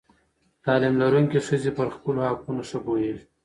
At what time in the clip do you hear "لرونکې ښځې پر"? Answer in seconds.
1.01-1.87